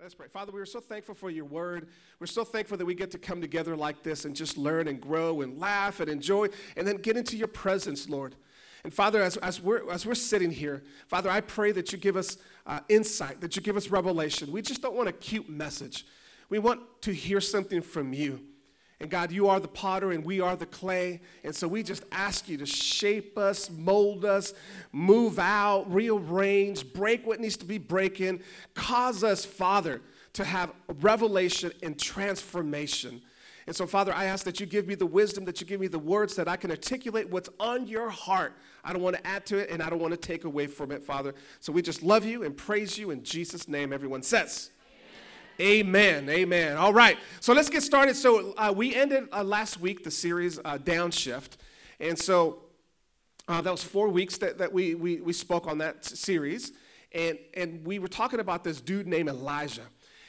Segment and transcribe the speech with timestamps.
[0.00, 0.28] Let's pray.
[0.28, 1.88] Father, we are so thankful for your word.
[2.20, 5.00] We're so thankful that we get to come together like this and just learn and
[5.00, 8.36] grow and laugh and enjoy and then get into your presence, Lord.
[8.84, 12.16] And Father, as, as, we're, as we're sitting here, Father, I pray that you give
[12.16, 14.52] us uh, insight, that you give us revelation.
[14.52, 16.06] We just don't want a cute message.
[16.48, 18.40] We want to hear something from you.
[19.00, 21.20] And God, you are the potter and we are the clay.
[21.44, 24.54] And so we just ask you to shape us, mold us,
[24.90, 28.40] move out, rearrange, break what needs to be breaking.
[28.74, 30.00] Cause us, Father,
[30.32, 33.22] to have revelation and transformation.
[33.68, 35.88] And so, Father, I ask that you give me the wisdom, that you give me
[35.88, 38.54] the words, that I can articulate what's on your heart.
[38.82, 40.90] I don't want to add to it and I don't want to take away from
[40.90, 41.34] it, Father.
[41.60, 44.70] So we just love you and praise you in Jesus' name, everyone says.
[45.60, 46.28] Amen.
[46.28, 46.76] Amen.
[46.76, 47.18] All right.
[47.40, 48.14] So let's get started.
[48.14, 51.56] So uh, we ended uh, last week the series uh, Downshift.
[51.98, 52.60] And so
[53.48, 56.72] uh, that was four weeks that, that we, we, we spoke on that series.
[57.12, 59.82] And, and we were talking about this dude named Elijah.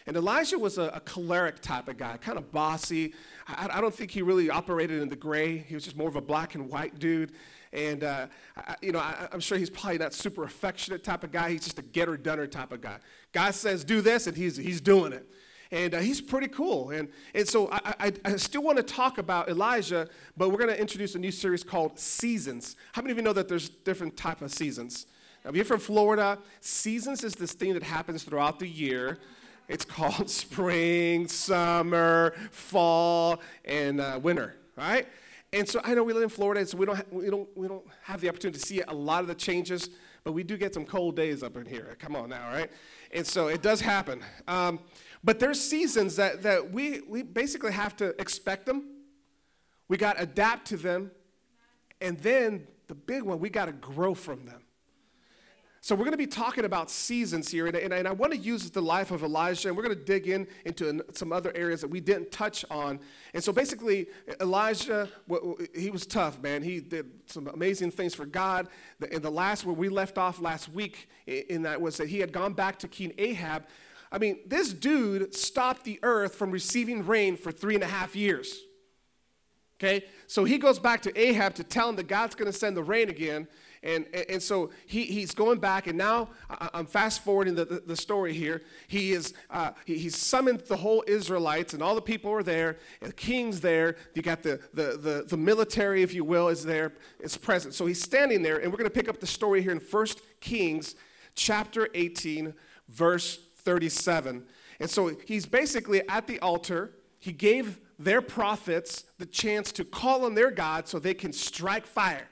[0.08, 3.14] And Elijah was a, a choleric type of guy, kind of bossy.
[3.48, 5.60] I, I, don't think he really operated in the gray.
[5.60, 7.34] He was just more of a black and white dude.
[7.72, 11.32] And, uh, I, you know, I, am sure he's probably not super affectionate type of
[11.32, 11.52] guy.
[11.52, 12.98] He's just a getter dunner type of guy.
[13.32, 15.28] God says, do this, and he's, he's doing it.
[15.72, 16.90] And uh, he's pretty cool.
[16.90, 20.70] And, and so I, I, I still want to talk about Elijah, but we're going
[20.70, 22.76] to introduce a new series called Seasons.
[22.94, 25.06] How many of you know that there's different type of seasons?
[25.44, 29.20] Now, if you're from Florida, seasons is this thing that happens throughout the year.
[29.68, 35.08] It's called spring, summer, fall, and uh, winter, right?
[35.52, 37.68] And so I know we live in Florida, so we don't, ha- we, don't, we
[37.68, 39.90] don't have the opportunity to see a lot of the changes,
[40.24, 41.96] but we do get some cold days up in here.
[42.00, 42.72] Come on now, right?
[43.12, 44.22] And so it does happen.
[44.48, 44.80] Um,
[45.24, 48.84] but there's seasons that, that we, we basically have to expect them.
[49.88, 51.12] We got to adapt to them.
[52.00, 54.62] And then the big one, we got to grow from them.
[55.82, 58.38] So we're going to be talking about seasons here, and, and, and I want to
[58.38, 61.80] use the life of Elijah, and we're going to dig in into some other areas
[61.82, 63.00] that we didn't touch on.
[63.34, 64.08] And so basically,
[64.42, 65.08] Elijah,
[65.74, 66.64] he was tough, man.
[66.64, 68.68] He did some amazing things for God.
[69.10, 72.34] And the last where we left off last week in that was that he had
[72.34, 73.66] gone back to King Ahab.
[74.12, 78.18] I mean, this dude stopped the earth from receiving rain for three and a half
[78.18, 78.60] years.
[79.82, 82.76] Okay, so he goes back to Ahab to tell him that God's going to send
[82.76, 83.48] the rain again.
[83.82, 86.30] And, and, so he, he's going back, and now
[86.74, 88.62] I'm fast forwarding the, the, the story here.
[88.90, 92.78] He is uh, he, he's summoned the whole Israelites, and all the people are there.
[93.02, 93.96] the king's there.
[94.16, 96.94] You got the, the, the, the military, if you will, is there.
[97.22, 97.74] It's present.
[97.74, 100.08] So he's standing there, and we're going to pick up the story here in 1
[100.42, 100.96] Kings
[101.36, 102.54] chapter 18,
[102.90, 104.44] verse 37.
[104.82, 106.92] And so he's basically at the altar.
[107.20, 111.86] He gave their prophets the chance to call on their God so they can strike
[111.86, 112.28] fire.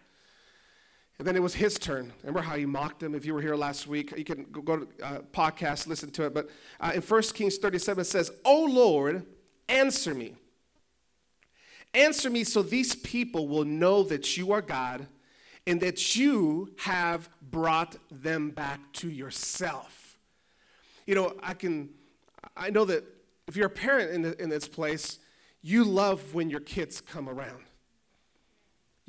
[1.20, 2.14] And then it was his turn.
[2.22, 3.16] Remember how he mocked him?
[3.16, 6.34] If you were here last week, you can go to uh, podcast, listen to it.
[6.34, 9.26] But uh, in 1 Kings 37, it says, O Lord,
[9.68, 10.36] answer me.
[11.94, 15.08] Answer me so these people will know that you are God
[15.66, 20.20] and that you have brought them back to yourself.
[21.08, 21.90] You know, I can,
[22.56, 23.04] I know that
[23.48, 25.20] if you're a parent in, the, in this place,
[25.62, 27.64] you love when your kids come around.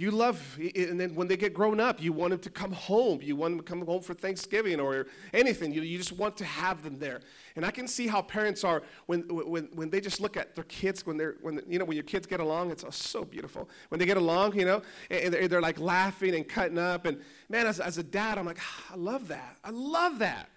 [0.00, 3.18] You love, and then when they get grown up, you want them to come home.
[3.20, 5.74] You want them to come home for Thanksgiving or anything.
[5.74, 7.20] You, you just want to have them there.
[7.56, 10.62] And I can see how parents are when, when, when they just look at their
[10.62, 13.68] kids, when they're, when, you know, when your kids get along, it's oh, so beautiful.
[13.88, 17.04] When they get along, you know, and they're, they're like laughing and cutting up.
[17.04, 19.56] And man, as, as a dad, I'm like, ah, I love that.
[19.64, 20.48] I love that,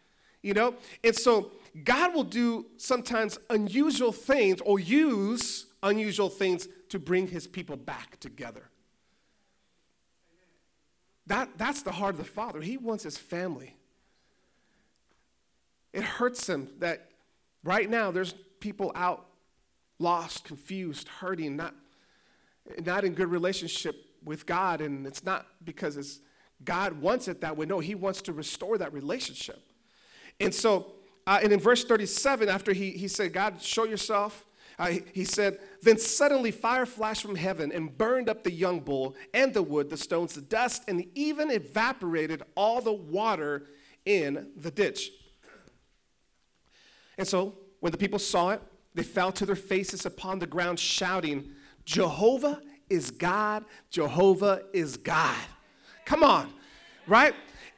[0.43, 0.75] you know?
[1.03, 1.51] And so
[1.83, 8.19] God will do sometimes unusual things or use unusual things to bring his people back
[8.19, 8.70] together.
[11.31, 12.59] That, that's the heart of the Father.
[12.59, 13.77] He wants his family.
[15.93, 17.09] It hurts him that
[17.63, 19.27] right now there's people out
[19.97, 21.73] lost, confused, hurting, not,
[22.83, 24.81] not in good relationship with God.
[24.81, 26.19] And it's not because it's
[26.65, 27.65] God wants it that way.
[27.65, 29.63] No, he wants to restore that relationship.
[30.41, 30.91] And so,
[31.25, 34.45] uh, and in verse 37, after he, he said, God, show yourself,
[34.89, 39.53] he said, Then suddenly fire flashed from heaven and burned up the young bull and
[39.53, 43.67] the wood, the stones, the dust, and even evaporated all the water
[44.05, 45.11] in the ditch.
[47.17, 48.61] And so, when the people saw it,
[48.93, 51.51] they fell to their faces upon the ground, shouting,
[51.85, 55.37] Jehovah is God, Jehovah is God.
[56.05, 56.51] Come on,
[57.07, 57.33] right?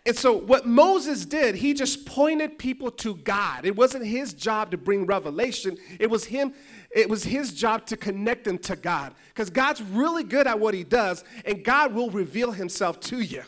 [0.05, 3.65] And so, what Moses did, he just pointed people to God.
[3.65, 6.53] It wasn't his job to bring revelation, it was him
[6.93, 9.13] it was his job to connect them to God.
[9.29, 13.43] Because God's really good at what he does, and God will reveal himself to you.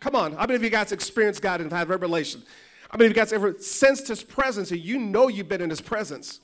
[0.00, 2.42] Come on, how many of you guys experienced God and had revelation?
[2.90, 5.70] I mean, if you guys ever sensed his presence and you know you've been in
[5.70, 6.40] his presence.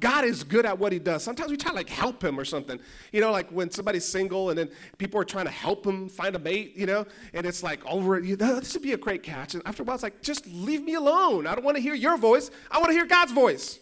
[0.00, 1.22] God is good at what he does.
[1.22, 2.80] Sometimes we try to like help him or something.
[3.12, 4.68] You know, like when somebody's single and then
[4.98, 8.18] people are trying to help him find a mate, you know, and it's like over,
[8.18, 9.54] you know, this would be a great catch.
[9.54, 11.46] And after a while, it's like, just leave me alone.
[11.46, 12.50] I don't want to hear your voice.
[12.72, 13.78] I want to hear God's voice.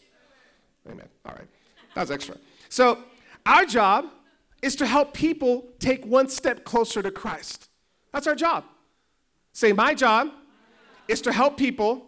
[0.87, 1.09] Amen.
[1.25, 1.49] All right.
[1.94, 2.37] That was extra.
[2.69, 2.99] So,
[3.44, 4.06] our job
[4.62, 7.69] is to help people take one step closer to Christ.
[8.12, 8.65] That's our job.
[9.53, 10.31] Say, my job
[11.09, 12.06] is to help people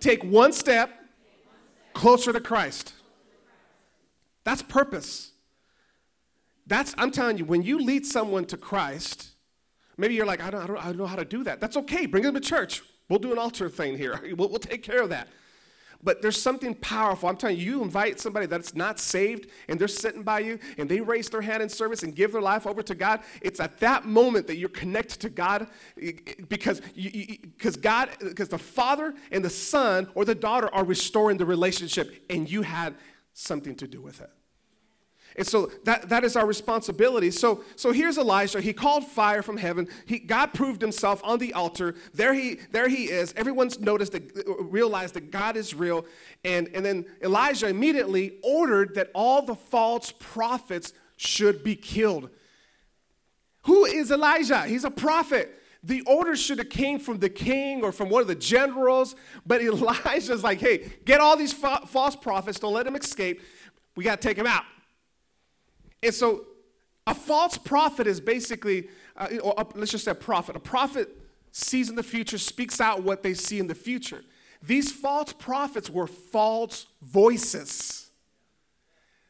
[0.00, 0.90] take one step
[1.94, 2.92] closer to Christ.
[4.44, 5.32] That's purpose.
[6.66, 9.30] That's, I'm telling you, when you lead someone to Christ,
[9.96, 11.60] maybe you're like, I don't, I don't, I don't know how to do that.
[11.60, 12.06] That's okay.
[12.06, 12.82] Bring them to church.
[13.08, 14.20] We'll do an altar thing here.
[14.36, 15.28] We'll, we'll take care of that.
[16.02, 17.28] But there's something powerful.
[17.28, 20.88] I'm telling you, you invite somebody that's not saved and they're sitting by you and
[20.88, 23.20] they raise their hand in service and give their life over to God.
[23.42, 25.66] It's at that moment that you're connected to God
[26.48, 31.46] because because God because the father and the son or the daughter are restoring the
[31.46, 32.94] relationship and you had
[33.32, 34.30] something to do with it.
[35.38, 37.30] And so that, that is our responsibility.
[37.30, 38.60] So, so here's Elijah.
[38.60, 39.86] He called fire from heaven.
[40.04, 41.94] He, God proved himself on the altar.
[42.12, 43.32] There he, there he is.
[43.36, 46.04] Everyone's noticed, that, realized that God is real.
[46.44, 52.30] And, and then Elijah immediately ordered that all the false prophets should be killed.
[53.62, 54.62] Who is Elijah?
[54.62, 55.54] He's a prophet.
[55.84, 59.14] The order should have came from the king or from one of the generals,
[59.46, 63.40] but Elijah's like, hey, get all these fa- false prophets, don't let them escape.
[63.94, 64.64] We got to take them out.
[66.02, 66.46] And so
[67.06, 70.56] a false prophet is basically, uh, or let's just say a prophet.
[70.56, 71.08] A prophet
[71.52, 74.22] sees in the future, speaks out what they see in the future.
[74.62, 78.10] These false prophets were false voices.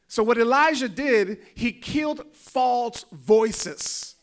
[0.08, 4.14] So, what Elijah did, he killed false voices.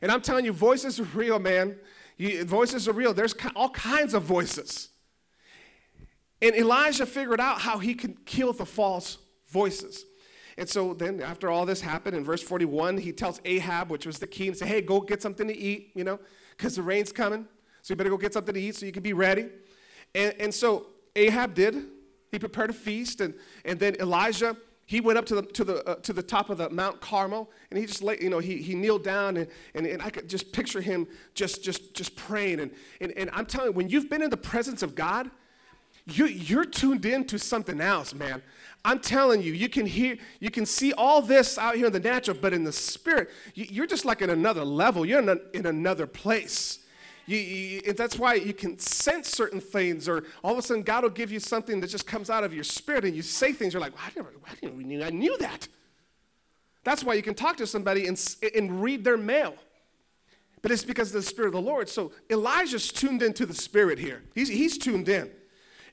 [0.00, 1.76] And I'm telling you, voices are real, man.
[2.16, 3.12] You, voices are real.
[3.12, 4.90] There's all kinds of voices.
[6.40, 9.18] And Elijah figured out how he could kill the false
[9.48, 10.04] voices.
[10.56, 14.18] And so then after all this happened, in verse 41, he tells Ahab, which was
[14.18, 16.20] the king, and say, hey, go get something to eat, you know,
[16.56, 17.46] because the rain's coming.
[17.82, 19.46] So you better go get something to eat so you can be ready.
[20.14, 20.86] And, and so
[21.16, 21.76] Ahab did.
[22.30, 23.20] He prepared a feast.
[23.20, 23.34] And,
[23.64, 24.56] and then Elijah,
[24.86, 27.50] he went up to the, to the, uh, to the top of the Mount Carmel.
[27.70, 29.36] And he just, lay, you know, he, he kneeled down.
[29.36, 32.60] And, and, and I could just picture him just, just, just praying.
[32.60, 35.30] And, and, and I'm telling you, when you've been in the presence of God,
[36.06, 38.42] you, you're tuned in to something else, man.
[38.84, 42.00] I'm telling you, you can hear, you can see all this out here in the
[42.00, 45.06] natural, but in the spirit, you, are just like in another level.
[45.06, 46.80] You're in, a, in another place.
[47.26, 51.04] You, you, that's why you can sense certain things, or all of a sudden God
[51.04, 53.72] will give you something that just comes out of your spirit, and you say things.
[53.72, 55.68] You're like, well, I never, I didn't knew, I knew that.
[56.82, 59.54] That's why you can talk to somebody and, and read their mail.
[60.60, 61.88] But it's because of the Spirit of the Lord.
[61.88, 64.22] So Elijah's tuned into the Spirit here.
[64.34, 65.30] He's, he's tuned in.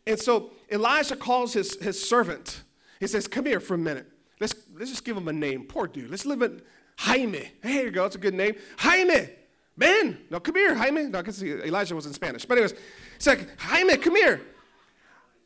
[0.08, 2.64] And so Elijah calls his, his servant
[3.02, 4.06] he says, Come here for a minute.
[4.40, 5.66] Let's, let's just give him a name.
[5.66, 6.10] Poor dude.
[6.10, 6.64] Let's live it.
[7.00, 7.52] Jaime.
[7.62, 8.06] Hey, here you go.
[8.06, 8.56] It's a good name.
[8.78, 9.28] Jaime.
[9.76, 10.20] Ben.
[10.30, 11.06] No, come here, Jaime.
[11.06, 12.46] No, because Elijah was in Spanish.
[12.46, 12.76] But anyways,
[13.16, 14.42] it's like, Jaime, come here.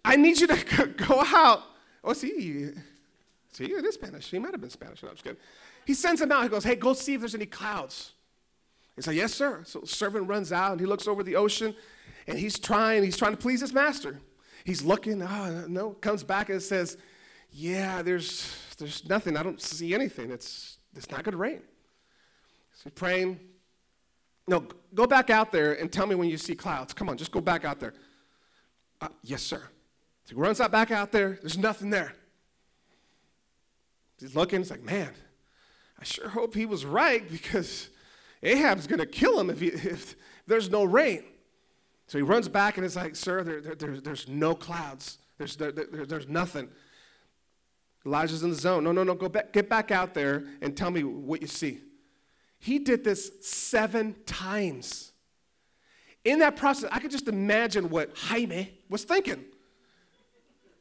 [0.04, 1.64] I need you to go out.
[2.04, 2.72] Oh, see,
[3.54, 4.30] see, it is Spanish.
[4.30, 5.02] He might have been Spanish.
[5.02, 5.40] No, I'm just kidding.
[5.86, 6.44] He sends him out.
[6.44, 8.12] He goes, hey, go see if there's any clouds.
[8.98, 9.62] He said, yes, sir.
[9.66, 11.74] So servant runs out and he looks over the ocean
[12.28, 14.20] and he's trying, he's trying to please his master.
[14.66, 16.98] He's looking, oh, no, comes back and says,
[17.52, 19.38] yeah, there's, there's nothing.
[19.38, 20.32] I don't see anything.
[20.32, 21.62] It's, it's not going to rain.
[22.74, 23.40] So praying.
[24.48, 26.94] No, go back out there and tell me when you see clouds.
[26.94, 27.94] Come on, just go back out there.
[29.00, 29.62] Uh, yes, sir.
[30.26, 31.38] So he runs out back out there.
[31.42, 32.14] There's nothing there.
[34.20, 34.62] He's looking.
[34.62, 35.12] It's like, man,
[36.00, 37.90] I sure hope he was right because
[38.42, 40.16] Ahab's going to kill him if, he, if
[40.48, 41.24] there's no rain.
[42.08, 45.18] So he runs back and it's like, sir, there, there, there there's no clouds.
[45.38, 46.70] There's, there, there's nothing.
[48.06, 48.84] Elijah's in the zone.
[48.84, 51.80] No, no, no, go back, get back out there and tell me what you see.
[52.60, 55.12] He did this seven times.
[56.24, 59.44] In that process, I could just imagine what Jaime was thinking.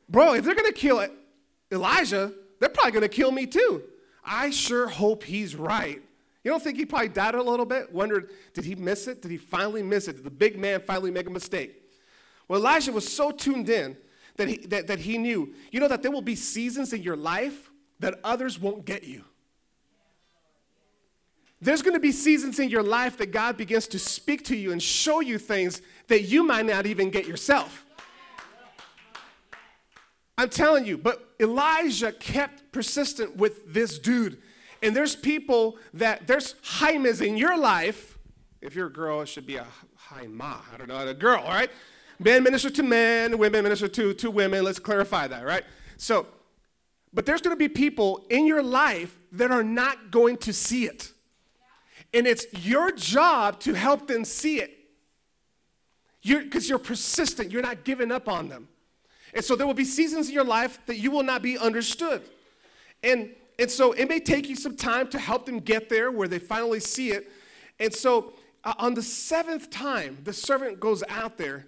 [0.09, 1.07] Bro, if they're to kill
[1.73, 3.83] Elijah, they're probably to kill me too.
[4.25, 6.03] I sure hope he's right.
[6.45, 7.91] You don't think he probably doubted a little bit?
[7.93, 9.23] Wondered, did he miss it?
[9.23, 10.17] Did he finally miss it?
[10.17, 11.83] Did the big man finally make a mistake?
[12.47, 13.97] Well, Elijah was so tuned in
[14.37, 15.55] that he, that, that he knew.
[15.71, 17.71] You know that there will be seasons in your life
[18.01, 19.25] that others won't get you.
[21.63, 24.73] There's going to be seasons in your life that God begins to speak to you
[24.73, 27.87] and show you things that you might not even get yourself.
[30.37, 34.43] I'm telling you, but Elijah kept persistent with this dude.
[34.83, 38.19] And there's people that, there's Jaimes in your life.
[38.61, 39.67] If you're a girl, it should be a
[40.09, 40.61] Jaima.
[40.73, 41.71] I don't know, a girl, all right?
[42.19, 44.65] Men minister to men, women minister to, to women.
[44.65, 45.65] Let's clarify that, right?
[45.97, 46.27] So,
[47.13, 50.87] but there's going to be people in your life that are not going to see
[50.87, 51.13] it.
[52.13, 54.71] And it's your job to help them see it.
[56.23, 58.69] Because you're, because you're persistent, you're not giving up on them.
[59.35, 62.23] And so there will be seasons in your life that you will not be understood.
[63.03, 66.29] And, and so it may take you some time to help them get there where
[66.29, 67.31] they finally see it.
[67.79, 68.33] And so
[68.65, 71.67] uh, on the seventh time, the servant goes out there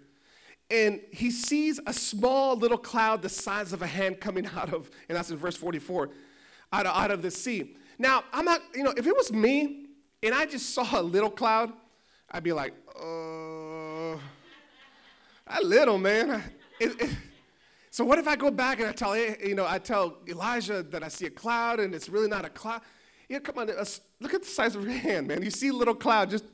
[0.71, 4.90] and he sees a small little cloud the size of a hand coming out of,
[5.09, 6.11] and that's in verse 44,
[6.73, 7.76] out of, out of the sea.
[7.99, 9.87] Now, I'm not, you know, if it was me
[10.23, 11.73] and I just saw a little cloud,
[12.31, 14.16] I'd be like, uh,
[15.49, 16.43] that little, man.
[16.78, 17.09] It, it,
[17.97, 21.03] so what if I go back and I tell, you know, I tell Elijah that
[21.03, 22.83] I see a cloud and it's really not a cloud?
[23.26, 25.43] Yeah, come on, look at the size of your hand, man.
[25.43, 26.45] You see a little cloud, just,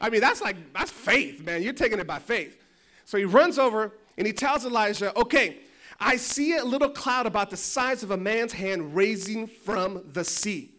[0.00, 1.64] I mean, that's like, that's faith, man.
[1.64, 2.56] You're taking it by faith.
[3.04, 5.58] So he runs over and he tells Elijah, okay,
[5.98, 10.22] I see a little cloud about the size of a man's hand raising from the
[10.22, 10.76] sea.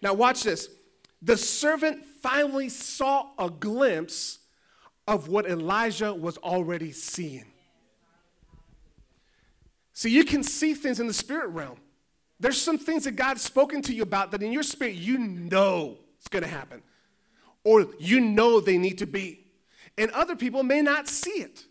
[0.00, 0.70] Now, watch this.
[1.20, 4.38] The servant finally saw a glimpse
[5.06, 7.51] of what Elijah was already seeing.
[9.92, 11.76] See, you can see things in the spirit realm.
[12.40, 15.98] There's some things that God's spoken to you about that in your spirit you know
[16.18, 16.82] it's going to happen,
[17.64, 19.42] or you know they need to be
[19.98, 21.64] and other people may not see it.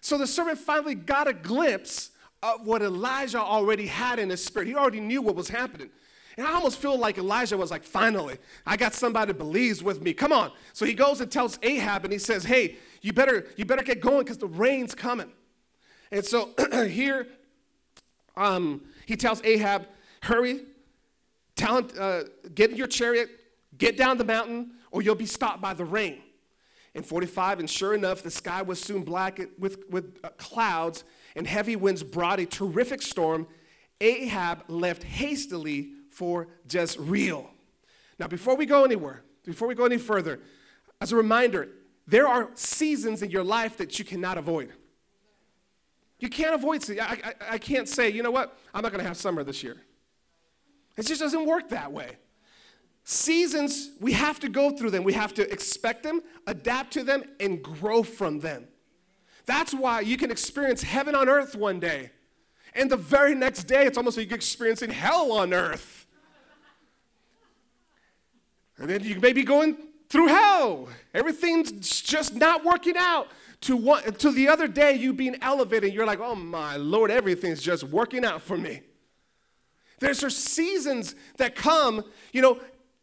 [0.00, 2.10] So the servant finally got a glimpse
[2.42, 4.68] of what Elijah already had in his spirit.
[4.68, 5.90] He already knew what was happening.
[6.36, 10.02] And I almost feel like Elijah was like, finally, I got somebody that believes with
[10.02, 10.12] me.
[10.12, 10.50] Come on.
[10.72, 14.00] So he goes and tells Ahab and he says, Hey, you better, you better get
[14.00, 15.30] going because the rain's coming.
[16.10, 16.50] And so
[16.88, 17.28] here
[18.36, 19.86] um, he tells Ahab,
[20.22, 20.60] hurry,
[21.62, 22.22] uh,
[22.54, 23.28] get in your chariot,
[23.78, 26.20] get down the mountain, or you'll be stopped by the rain
[26.94, 31.46] and 45, and sure enough, the sky was soon black with, with uh, clouds, and
[31.46, 33.48] heavy winds brought a terrific storm.
[34.00, 37.50] Ahab left hastily for Jezreel.
[38.18, 40.40] Now, before we go anywhere, before we go any further,
[41.00, 41.68] as a reminder,
[42.06, 44.72] there are seasons in your life that you cannot avoid.
[46.24, 49.06] You can't avoid I, I, I can't say, you know what, I'm not going to
[49.06, 49.76] have summer this year.
[50.96, 52.16] It just doesn't work that way.
[53.04, 55.04] Seasons, we have to go through them.
[55.04, 58.68] We have to expect them, adapt to them, and grow from them.
[59.44, 62.10] That's why you can experience heaven on earth one day.
[62.74, 66.06] And the very next day, it's almost like you're experiencing hell on earth.
[68.78, 69.76] And then you may be going
[70.08, 70.88] through hell.
[71.12, 73.28] Everything's just not working out.
[73.64, 77.62] To, one, to the other day, you being elevated, you're like, oh my Lord, everything's
[77.62, 78.82] just working out for me.
[80.00, 82.60] There's seasons that come, you know,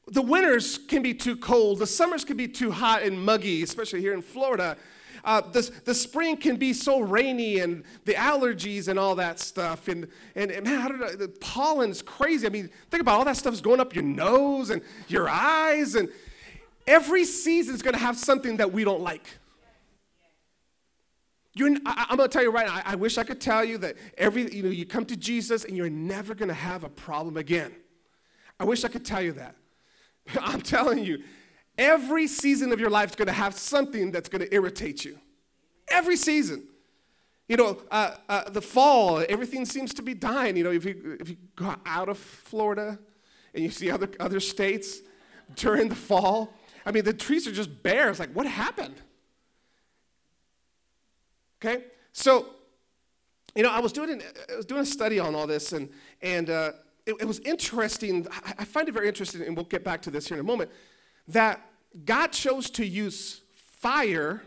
[0.08, 4.02] the winters can be too cold, the summers can be too hot and muggy, especially
[4.02, 4.78] here in Florida.
[5.24, 9.88] Uh, the, the spring can be so rainy and the allergies and all that stuff.
[9.88, 12.46] And, and, and man, I don't know, the pollen's crazy.
[12.46, 15.96] I mean, think about all that stuff's going up your nose and your eyes.
[15.96, 16.10] And
[16.86, 19.26] every season is going to have something that we don't like.
[21.54, 23.64] You're, I, am going to tell you right now, I, I wish I could tell
[23.64, 26.84] you that every, you know, you come to Jesus and you're never going to have
[26.84, 27.74] a problem again.
[28.60, 29.56] I wish I could tell you that.
[30.42, 31.24] I'm telling you,
[31.78, 35.20] every season of your life is going to have something that's going to irritate you.
[35.90, 36.68] Every season.
[37.50, 40.56] You know, uh, uh, the fall, everything seems to be dying.
[40.56, 42.98] You know, if you, if you go out of Florida
[43.54, 45.00] and you see other, other states
[45.56, 46.54] during the fall,
[46.86, 48.10] I mean, the trees are just bare.
[48.10, 48.96] It's like, what happened?
[51.64, 51.86] Okay?
[52.12, 52.48] So,
[53.56, 55.90] you know, I was doing, I was doing a study on all this, and,
[56.22, 56.72] and uh,
[57.06, 58.28] it, it was interesting.
[58.58, 60.72] I find it very interesting, and we'll get back to this here in a moment,
[61.28, 61.62] that
[62.06, 64.42] God chose to use fire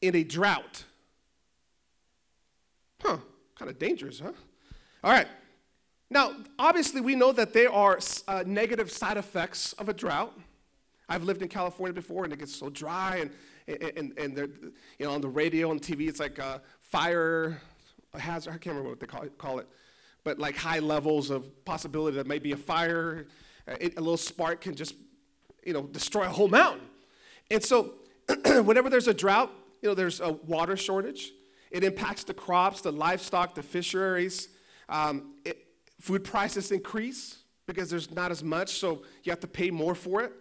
[0.00, 0.84] in a drought.
[3.02, 3.18] Huh,
[3.56, 4.32] kind of dangerous, huh?
[5.02, 5.28] All right.
[6.10, 10.36] Now, obviously, we know that there are uh, negative side effects of a drought.
[11.08, 13.30] I've lived in California before, and it gets so dry, and,
[13.96, 14.36] and, and
[14.98, 17.60] you know, on the radio and TV, it's like a fire
[18.18, 18.50] hazard.
[18.50, 19.06] I can't remember what they
[19.38, 19.68] call it.
[20.24, 23.26] But like high levels of possibility that maybe a fire,
[23.66, 24.94] uh, a little spark can just,
[25.64, 26.86] you know, destroy a whole mountain.
[27.50, 27.94] And so,
[28.44, 29.50] whenever there's a drought,
[29.82, 31.32] you know, there's a water shortage.
[31.70, 34.48] It impacts the crops, the livestock, the fisheries.
[34.88, 35.66] Um, it,
[36.00, 40.22] food prices increase because there's not as much, so you have to pay more for
[40.22, 40.32] it.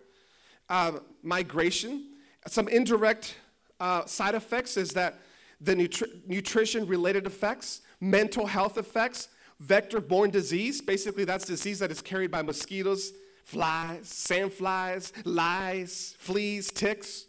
[0.67, 2.08] Uh, migration,
[2.49, 3.35] some indirect
[3.79, 5.19] uh, side effects is that
[5.61, 9.29] the nutri- nutrition related effects, mental health effects,
[9.59, 10.81] vector borne disease.
[10.81, 13.13] Basically, that's disease that is carried by mosquitoes,
[13.43, 17.25] flies, sandflies, lice, fleas, ticks.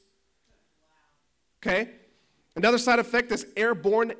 [1.63, 1.91] Okay?
[2.57, 4.13] Another side effect is airborne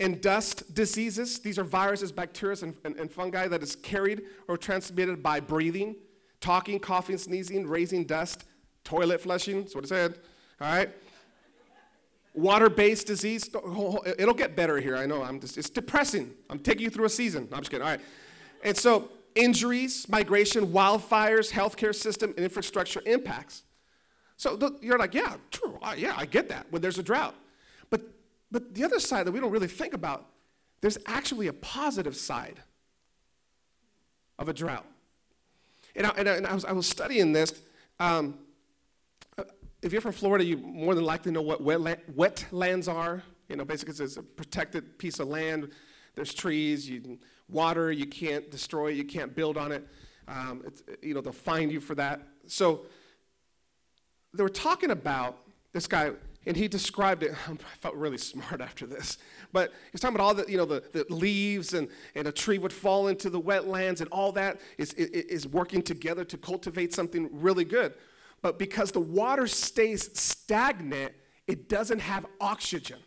[0.00, 1.40] and dust diseases.
[1.40, 5.96] These are viruses, bacteria, and, and, and, fungi that is carried or transmitted by breathing,
[6.40, 8.44] talking, coughing, sneezing, raising dust,
[8.88, 9.62] toilet flushing.
[9.62, 10.18] That's what it said.
[10.60, 10.88] All right.
[12.32, 13.50] Water-based disease.
[14.18, 14.96] It'll get better here.
[14.96, 15.22] I know.
[15.22, 15.58] I'm just.
[15.58, 16.32] It's depressing.
[16.48, 17.48] I'm taking you through a season.
[17.52, 17.84] I'm just kidding.
[17.84, 18.00] All right.
[18.64, 23.62] And so injuries, migration, wildfires, healthcare system, and infrastructure impacts.
[24.36, 24.48] So
[24.80, 25.78] you're like, yeah, true.
[25.96, 27.34] Yeah, I get that when there's a drought.
[27.90, 28.00] But
[28.50, 30.24] but the other side that we don't really think about,
[30.80, 32.62] there's actually a positive side
[34.38, 34.86] of a drought.
[35.94, 37.52] And I, and I, and I was, I was studying this.
[37.98, 38.38] Um,
[39.82, 43.22] if you're from Florida, you more than likely know what wetland, wetlands are.
[43.48, 45.70] You know, basically, it's a protected piece of land.
[46.14, 47.18] There's trees, you,
[47.48, 49.86] water, you can't destroy it, you can't build on it.
[50.26, 50.64] Um,
[51.00, 52.20] you know, they'll find you for that.
[52.46, 52.86] So
[54.34, 55.38] they were talking about
[55.72, 56.10] this guy,
[56.44, 57.34] and he described it.
[57.48, 59.18] I felt really smart after this.
[59.52, 62.58] But he's talking about all the, you know, the, the leaves and, and a tree
[62.58, 67.28] would fall into the wetlands and all that is, is working together to cultivate something
[67.32, 67.94] really good.
[68.42, 71.12] But because the water stays stagnant,
[71.46, 72.98] it doesn't have oxygen.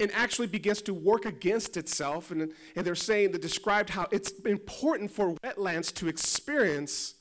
[0.00, 2.30] And actually begins to work against itself.
[2.30, 7.14] And, and they're saying, they described how it's important for wetlands to experience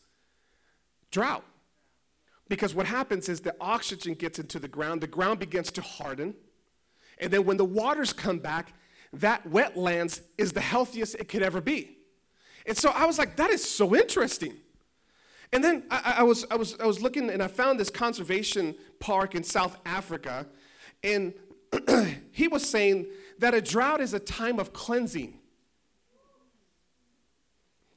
[1.12, 1.46] drought.
[2.50, 6.36] Because what happens is the oxygen gets into the ground, the ground begins to harden,
[7.20, 8.74] and then when the waters come back,
[9.14, 11.98] that wetlands is the healthiest it could ever be.
[12.66, 14.56] And so I was like, that is so interesting.
[15.54, 18.74] And then I, I, was, I, was, I was looking and I found this conservation
[19.00, 20.48] park in South Africa,
[21.04, 21.32] and
[22.32, 23.06] he was saying
[23.38, 25.38] that a drought is a time of cleansing.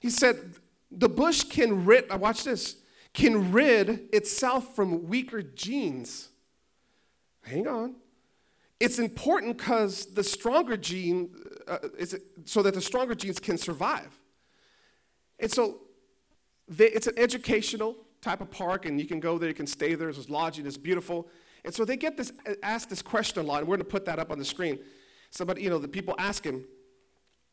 [0.01, 0.57] He said,
[0.91, 2.77] the bush can rid, watch this,
[3.15, 6.29] can rid itself from weaker genes.
[7.43, 7.95] Hang on.
[8.79, 11.31] It's important because the stronger gene,
[11.67, 14.21] uh, is so that the stronger genes can survive.
[15.39, 15.81] And so
[16.69, 19.95] they, it's an educational type of park, and you can go there, you can stay
[19.95, 21.29] there, there's lodging, it's beautiful.
[21.65, 24.19] And so they get this, ask this question a lot, and we're gonna put that
[24.19, 24.79] up on the screen.
[25.31, 26.65] Somebody, you know, the people ask him,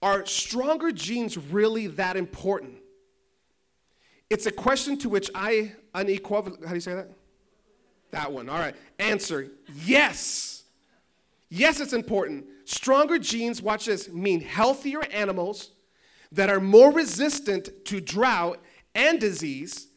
[0.02, 2.78] are stronger genes really that important?
[4.30, 7.10] It's a question to which I unequivocal, how do you say that?
[8.12, 8.76] That one, all right.
[9.00, 9.50] Answer,
[9.86, 10.64] yes.
[11.50, 12.46] Yes, it's important.
[12.66, 15.72] Stronger genes, watch this, mean healthier animals
[16.32, 18.60] that are more resistant to drought
[18.96, 19.88] and disease.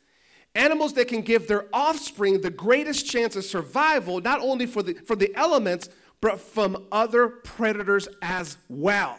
[0.54, 4.94] Animals that can give their offspring the greatest chance of survival, not only for the,
[4.94, 9.18] for the elements, but from other predators as well.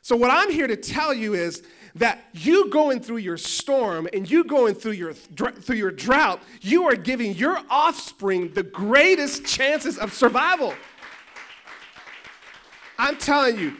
[0.00, 1.62] So, what I'm here to tell you is
[1.96, 6.84] that you going through your storm and you going through your through your drought, you
[6.84, 10.72] are giving your offspring the greatest chances of survival.
[12.98, 13.76] I'm telling you,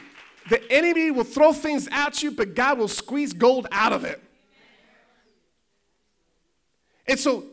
[0.49, 4.23] the enemy will throw things at you, but God will squeeze gold out of it.
[7.09, 7.45] And so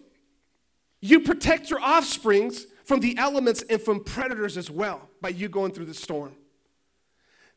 [1.02, 5.72] you protect your offsprings from the elements and from predators as well by you going
[5.72, 6.36] through the storm.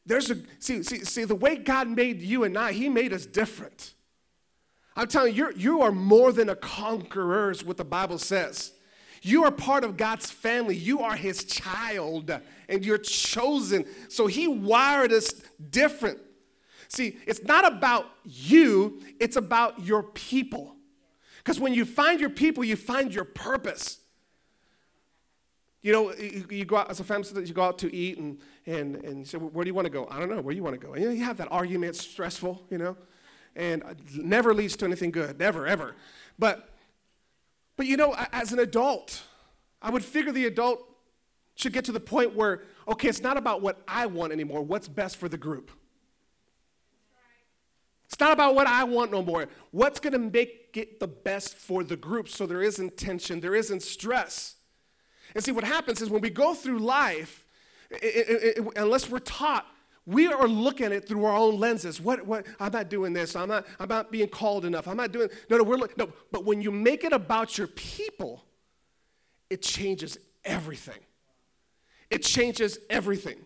[0.07, 3.27] There's a see, see, see the way God made you and I, He made us
[3.27, 3.95] different.
[4.97, 8.73] I'm telling you, you are more than a conqueror, is what the Bible says.
[9.23, 10.77] You are part of God's family.
[10.77, 12.33] You are His child,
[12.69, 13.85] and you're chosen.
[14.09, 15.33] So He wired us
[15.71, 16.19] different.
[16.89, 20.75] See, it's not about you, it's about your people.
[21.49, 24.01] Because when you find your people, you find your purpose.
[25.81, 28.97] You know, you, go out as a family, you go out to eat and, and,
[28.97, 30.07] and you say, Where do you want to go?
[30.11, 30.43] I don't know.
[30.43, 30.93] Where do you want to go?
[30.93, 32.99] And you, know, you have that argument, it's stressful, you know,
[33.57, 33.83] and
[34.15, 35.97] never leads to anything good, never, ever.
[36.39, 36.69] But,
[37.79, 39.23] but you know, as an adult,
[39.81, 40.87] I would figure the adult
[41.55, 44.87] should get to the point where, okay, it's not about what I want anymore, what's
[44.87, 45.71] best for the group.
[48.09, 49.49] It's not about what I want no more.
[49.71, 53.55] What's going to make it the best for the group so there isn't tension, there
[53.55, 54.57] isn't stress.
[55.35, 57.45] And see, what happens is when we go through life,
[57.91, 59.67] it, it, it, unless we're taught,
[60.07, 62.01] we are looking at it through our own lenses.
[62.01, 63.37] What, what, I'm not doing this.
[63.37, 64.89] I'm not, I'm not being called enough.
[64.89, 66.11] I'm not doing, no, no, we're, no.
[66.33, 68.43] But when you make it about your people,
[69.51, 70.17] it changes
[70.47, 70.99] everything.
[72.09, 73.37] It changes everything.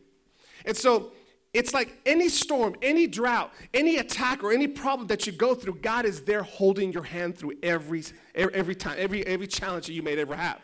[0.65, 1.13] And so
[1.55, 5.75] it's like any storm, any drought, any attack, or any problem that you go through,
[5.77, 10.03] God is there holding your hand through every, every time, every, every challenge that you
[10.03, 10.61] may ever have.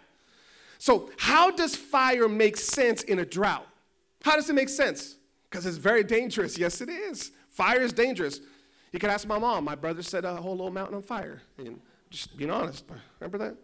[0.79, 3.67] So, how does fire make sense in a drought?
[4.23, 5.17] How does it make sense?
[5.51, 6.57] Because it's very dangerous.
[6.57, 7.33] Yes, it is.
[7.49, 8.41] Fire is dangerous.
[8.93, 9.65] You can ask my mom.
[9.65, 11.43] My brother set a whole little mountain on fire.
[11.59, 12.85] And just being honest,
[13.21, 13.57] remember that?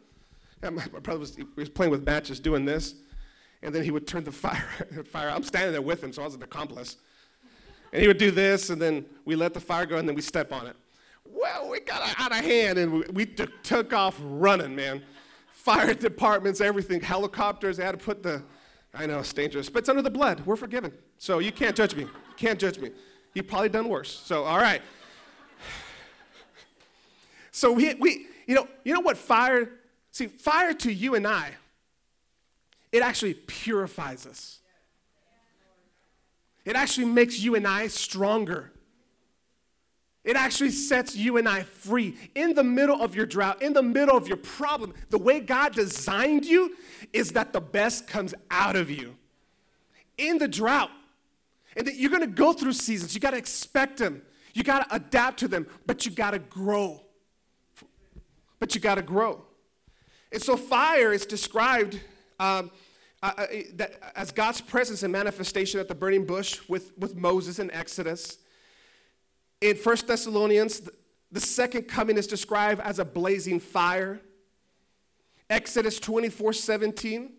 [0.63, 2.95] Yeah, my, brother was, was playing with matches doing this.
[3.63, 4.67] and then he would turn the fire,
[5.07, 5.31] fire.
[5.31, 6.99] I'm standing there with him, so I was an accomplice.
[7.95, 10.21] And he would do this, and then we let the fire go, and then we
[10.21, 10.75] step on it.
[11.25, 15.01] Well, we got out of hand, and we, we t- took off running, man.
[15.53, 17.77] Fire departments, everything, helicopters.
[17.77, 18.43] They had to put the,
[18.93, 20.45] I know it's dangerous, but it's under the blood.
[20.45, 20.93] We're forgiven.
[21.19, 22.03] So you can't judge me.
[22.03, 22.91] You can't judge me.
[23.33, 24.11] You've probably done worse.
[24.11, 24.83] So, all right.
[27.53, 29.71] So we, we you know, you know what fire,
[30.11, 31.53] see, fire to you and I,
[32.91, 34.59] it actually purifies us.
[36.65, 38.73] It actually makes you and I stronger.
[40.25, 42.17] It actually sets you and I free.
[42.35, 45.75] In the middle of your drought, in the middle of your problem, the way God
[45.75, 46.77] designed you
[47.13, 49.17] is that the best comes out of you.
[50.17, 50.91] In the drought.
[51.77, 53.15] And that you're gonna go through seasons.
[53.15, 54.23] You gotta expect them.
[54.55, 57.03] You gotta adapt to them, but you gotta grow.
[58.59, 59.45] But you gotta grow.
[60.33, 62.01] And so fire is described
[62.41, 62.71] um,
[63.25, 67.71] uh, that, as God's presence and manifestation at the burning bush with, with Moses in
[67.71, 68.39] Exodus.
[69.61, 70.91] In 1 Thessalonians,
[71.33, 74.21] the second coming is described as a blazing fire.
[75.49, 77.33] Exodus 24 17,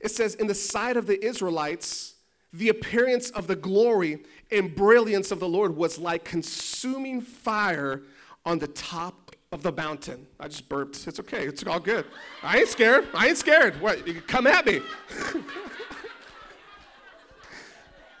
[0.00, 2.14] it says, In the sight of the Israelites,
[2.52, 8.02] the appearance of the glory and brilliance of the Lord was like consuming fire
[8.44, 9.23] on the top
[9.54, 10.26] of the mountain.
[10.40, 11.06] I just burped.
[11.06, 11.46] It's okay.
[11.46, 12.04] It's all good.
[12.42, 13.06] I ain't scared.
[13.14, 13.80] I ain't scared.
[13.80, 14.04] What?
[14.06, 14.82] You come at me.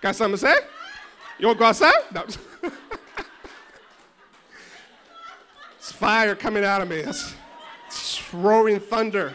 [0.00, 0.54] Got something to say?
[1.38, 1.92] You want to go outside?
[2.14, 2.24] No.
[5.78, 6.96] It's fire coming out of me.
[6.96, 7.34] It's,
[7.88, 9.34] it's roaring thunder.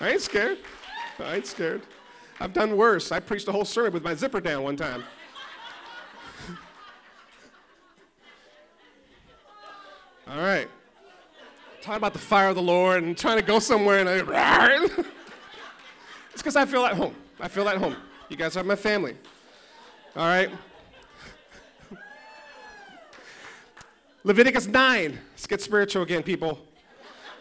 [0.00, 0.56] I ain't scared.
[1.18, 1.82] I ain't scared.
[2.40, 3.12] I've done worse.
[3.12, 5.04] I preached a whole sermon with my zipper down one time.
[10.28, 10.68] All right.
[11.82, 14.84] Talking about the fire of the Lord and trying to go somewhere and I.
[16.32, 17.14] it's because I feel at home.
[17.38, 17.94] I feel at home.
[18.28, 19.16] You guys are my family.
[20.16, 20.50] All right.
[24.24, 25.18] Leviticus 9.
[25.30, 26.58] Let's get spiritual again, people.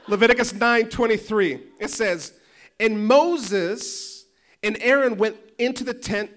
[0.08, 1.60] Leviticus 9 23.
[1.80, 2.34] It says,
[2.80, 4.26] And Moses
[4.62, 6.30] and Aaron went into the tent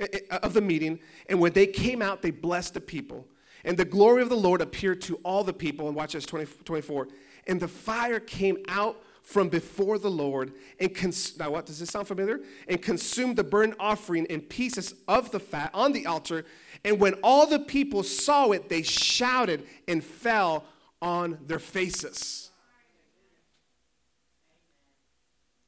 [0.00, 3.26] eh, eh, of the meeting, and when they came out, they blessed the people.
[3.64, 5.86] And the glory of the Lord appeared to all the people.
[5.86, 7.08] And watch this 20, 24.
[7.46, 11.88] And the fire came out from before the Lord and cons- now what does this
[11.88, 12.40] sound familiar?
[12.68, 16.44] And consumed the burnt offering and pieces of the fat on the altar.
[16.84, 20.66] And when all the people saw it, they shouted and fell
[21.00, 22.50] on their faces.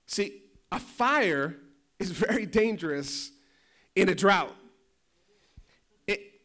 [0.06, 1.56] See, a fire
[1.98, 3.30] is very dangerous
[3.94, 4.54] in a drought.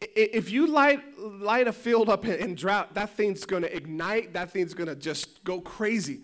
[0.01, 4.73] If you light, light a field up in drought, that thing's gonna ignite, that thing's
[4.73, 6.21] gonna just go crazy.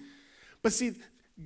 [0.62, 0.94] But see,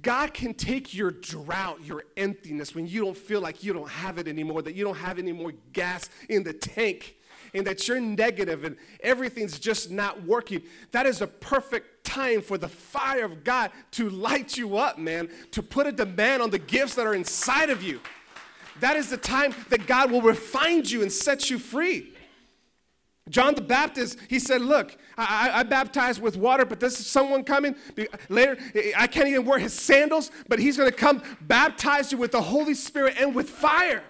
[0.01, 4.17] God can take your drought, your emptiness, when you don't feel like you don't have
[4.17, 7.17] it anymore, that you don't have any more gas in the tank,
[7.53, 10.61] and that you're negative and everything's just not working.
[10.91, 15.29] That is a perfect time for the fire of God to light you up, man,
[15.51, 17.99] to put a demand on the gifts that are inside of you.
[18.79, 22.10] That is the time that God will refine you and set you free.
[23.31, 27.43] John the Baptist, he said, Look, I, I, baptize with water, but this is someone
[27.43, 27.75] coming
[28.29, 28.57] later.
[28.97, 32.41] I can't even wear his sandals, but he's going to come baptize you with the
[32.41, 34.03] Holy Spirit and with fire.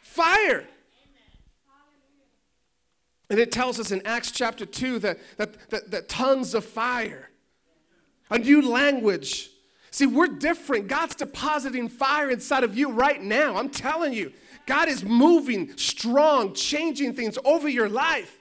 [0.00, 0.66] Fire.
[3.30, 7.28] And it tells us in Acts chapter 2 that, that, that, that tongues of fire,
[8.30, 9.50] a new language.
[9.90, 10.88] See, we're different.
[10.88, 13.56] God's depositing fire inside of you right now.
[13.56, 14.32] I'm telling you.
[14.68, 18.36] God is moving strong, changing things over your life.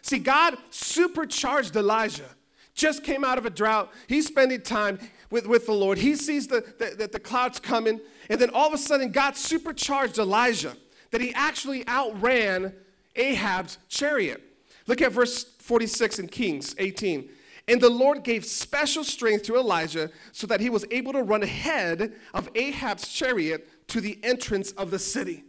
[0.00, 2.28] See, God supercharged Elijah.
[2.76, 3.92] Just came out of a drought.
[4.06, 5.00] He's spending time
[5.30, 5.98] with, with the Lord.
[5.98, 8.00] He sees the, the, the clouds coming.
[8.30, 10.76] And then all of a sudden, God supercharged Elijah
[11.10, 12.72] that he actually outran
[13.16, 14.40] Ahab's chariot.
[14.86, 17.28] Look at verse 46 in Kings 18.
[17.66, 21.42] And the Lord gave special strength to Elijah so that he was able to run
[21.42, 25.44] ahead of Ahab's chariot to the entrance of the city.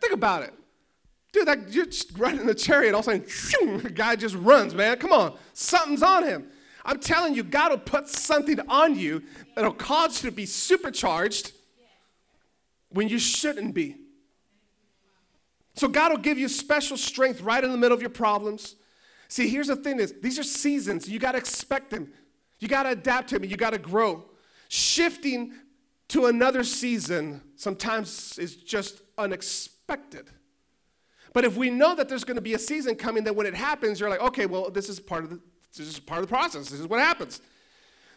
[0.00, 0.52] Think about it.
[1.32, 1.86] Dude, that, you're
[2.18, 4.98] running the chariot, all of a sudden, the guy just runs, man.
[4.98, 5.34] Come on.
[5.54, 6.48] Something's on him.
[6.84, 9.22] I'm telling you, God will put something on you
[9.54, 11.52] that'll cause you to be supercharged
[12.90, 13.96] when you shouldn't be.
[15.74, 18.76] So God will give you special strength right in the middle of your problems.
[19.28, 21.08] See, here's the thing is these are seasons.
[21.08, 22.12] You got to expect them.
[22.58, 23.48] You got to adapt to them.
[23.48, 24.26] You got to grow.
[24.68, 25.54] Shifting
[26.12, 30.28] to another season sometimes is just unexpected.
[31.32, 33.54] But if we know that there's going to be a season coming, that when it
[33.54, 35.40] happens, you're like, okay, well, this is part of the
[35.74, 36.68] this is part of the process.
[36.68, 37.40] This is what happens.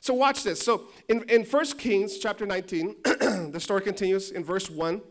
[0.01, 0.61] So watch this.
[0.61, 2.95] So in, in 1 Kings chapter 19,
[3.51, 5.01] the story continues in verse 1.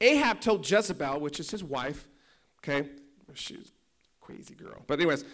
[0.00, 2.08] Ahab told Jezebel, which is his wife,
[2.60, 2.88] okay,
[3.34, 4.82] she's a crazy girl.
[4.86, 5.26] But anyways,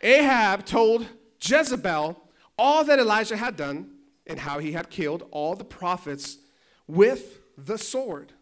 [0.00, 1.08] Ahab told
[1.40, 2.22] Jezebel
[2.56, 3.90] all that Elijah had done
[4.30, 6.38] and how he had killed all the prophets
[6.86, 8.32] with the sword.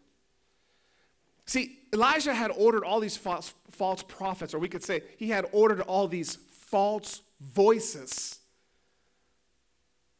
[1.46, 5.46] See, Elijah had ordered all these false, false prophets, or we could say he had
[5.51, 8.38] ordered all these false voices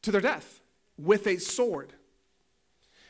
[0.01, 0.61] to their death
[0.97, 1.93] with a sword.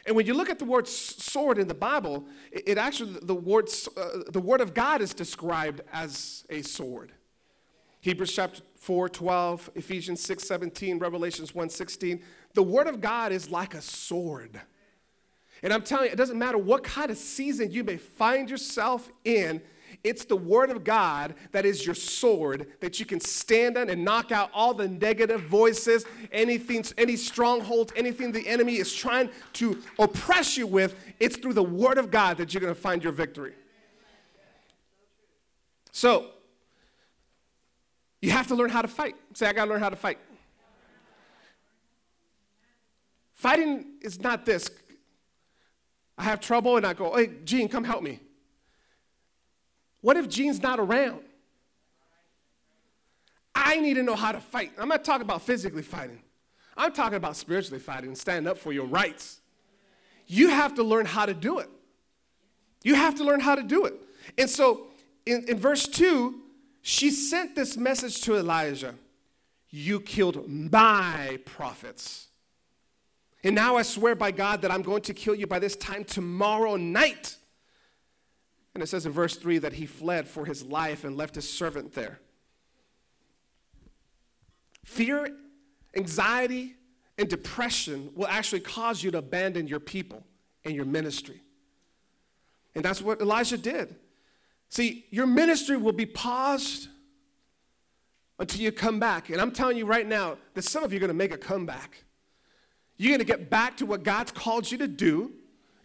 [0.04, 3.68] And when you look at the word sword in the Bible, it, actually, the word,
[3.96, 7.12] uh, the word of God is described as a sword.
[8.00, 12.22] Hebrews chapter 4, 12, Ephesians 6, 17, Revelations 1, 16.
[12.58, 14.60] The word of God is like a sword.
[15.62, 19.12] And I'm telling you, it doesn't matter what kind of season you may find yourself
[19.24, 19.62] in,
[20.02, 24.04] it's the Word of God that is your sword that you can stand on and
[24.04, 29.80] knock out all the negative voices, anything, any strongholds, anything the enemy is trying to
[30.00, 30.96] oppress you with.
[31.20, 33.54] It's through the Word of God that you're going to find your victory.
[35.92, 36.30] So,
[38.20, 39.14] you have to learn how to fight.
[39.34, 40.18] Say, I got to learn how to fight.
[43.38, 44.68] Fighting is not this
[46.18, 48.18] I have trouble and I go, hey, Gene, come help me.
[50.00, 51.20] What if Gene's not around?
[53.54, 54.72] I need to know how to fight.
[54.76, 56.20] I'm not talking about physically fighting.
[56.76, 59.40] I'm talking about spiritually fighting and standing up for your rights.
[60.26, 61.70] You have to learn how to do it.
[62.82, 63.94] You have to learn how to do it.
[64.36, 64.88] And so
[65.26, 66.40] in, in verse 2,
[66.82, 68.96] she sent this message to Elijah
[69.70, 72.27] You killed my prophets.
[73.44, 76.04] And now I swear by God that I'm going to kill you by this time
[76.04, 77.36] tomorrow night.
[78.74, 81.48] And it says in verse 3 that he fled for his life and left his
[81.48, 82.20] servant there.
[84.84, 85.36] Fear,
[85.96, 86.74] anxiety,
[87.18, 90.24] and depression will actually cause you to abandon your people
[90.64, 91.42] and your ministry.
[92.74, 93.96] And that's what Elijah did.
[94.68, 96.88] See, your ministry will be paused
[98.38, 99.30] until you come back.
[99.30, 101.38] And I'm telling you right now that some of you are going to make a
[101.38, 102.04] comeback.
[102.98, 105.32] You're going to get back to what God's called you to do.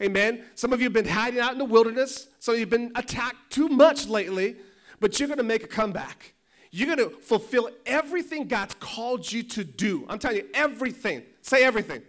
[0.02, 0.44] Amen.
[0.56, 2.28] Some of you have been hiding out in the wilderness.
[2.40, 4.58] Some of you have been attacked too much lately,
[5.00, 6.34] but you're going to make a comeback.
[6.72, 10.06] You're going to fulfill everything God's called you to do.
[10.10, 11.22] I'm telling you, everything.
[11.42, 11.98] Say everything.
[11.98, 12.08] everything.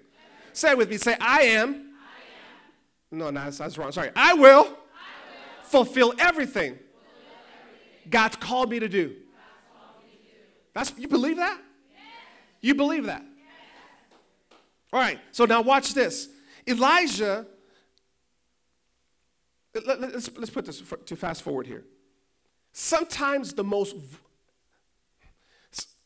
[0.54, 0.96] Say it with me.
[0.96, 1.70] Say, I am.
[1.70, 3.18] I am.
[3.18, 3.92] No, no, that's, that's wrong.
[3.92, 4.10] Sorry.
[4.16, 4.72] I will, I will.
[5.64, 6.78] fulfill everything, fulfill
[7.60, 8.10] everything.
[8.10, 9.08] God's called me to do.
[9.08, 9.18] Me to do.
[10.72, 11.60] That's, you believe that?
[11.92, 12.00] Yes.
[12.62, 13.22] You believe that?
[14.94, 16.28] All right, so now watch this.
[16.68, 17.44] Elijah,
[19.74, 21.82] let, us let's put this to fast forward here.
[22.72, 23.96] Sometimes the most,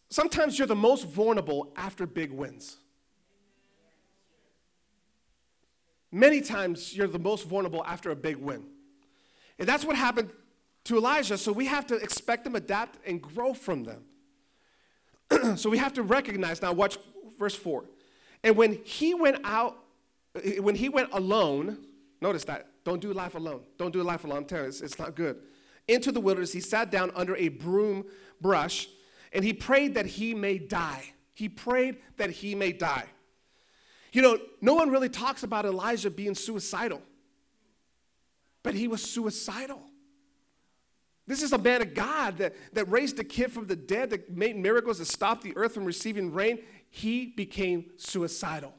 [0.08, 2.78] sometimes you're the most vulnerable after big wins.
[6.10, 8.64] Many times you're the most vulnerable after a big win.
[9.58, 10.30] And that's what happened
[10.84, 15.56] to Elijah, so we have to expect them, adapt, and grow from them.
[15.58, 16.96] so we have to recognize now, watch
[17.38, 17.84] verse 4.
[18.44, 19.76] And when he went out,
[20.60, 21.78] when he went alone,
[22.20, 22.68] notice that.
[22.84, 23.62] Don't do life alone.
[23.76, 24.38] Don't do life alone.
[24.38, 25.36] I'm telling you, it's, it's not good.
[25.88, 28.04] Into the wilderness, he sat down under a broom
[28.40, 28.88] brush
[29.32, 31.12] and he prayed that he may die.
[31.34, 33.06] He prayed that he may die.
[34.12, 37.02] You know, no one really talks about Elijah being suicidal,
[38.62, 39.82] but he was suicidal.
[41.26, 44.34] This is a man of God that, that raised a kid from the dead, that
[44.34, 46.58] made miracles, that stopped the earth from receiving rain
[46.90, 48.74] he became suicidal.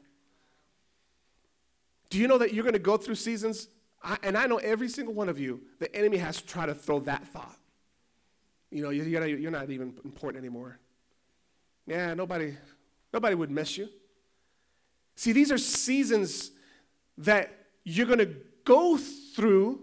[2.08, 3.68] Do you know that you're going to go through seasons?
[4.02, 6.74] I, and I know every single one of you, the enemy has to try to
[6.74, 7.56] throw that thought.
[8.70, 10.78] You know, you're, you're not even important anymore.
[11.86, 12.56] Yeah, nobody,
[13.12, 13.88] nobody would miss you.
[15.16, 16.52] See, these are seasons
[17.18, 17.52] that
[17.84, 19.80] you're going to go through,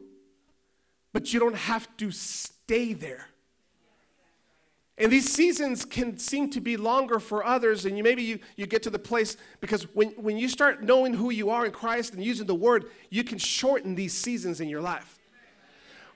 [1.13, 3.27] but you don't have to stay there.
[4.99, 8.65] And these seasons can seem to be longer for others, and you, maybe you, you
[8.65, 12.13] get to the place because when, when you start knowing who you are in Christ
[12.13, 15.19] and using the word, you can shorten these seasons in your life.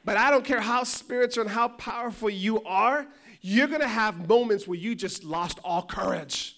[0.04, 3.06] But I don't care how spiritual and how powerful you are,
[3.42, 6.58] you're gonna have moments where you just lost all courage.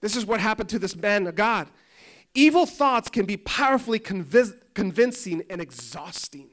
[0.00, 1.68] This is what happened to this man of God.
[2.34, 6.48] Evil thoughts can be powerfully convincing and exhausting.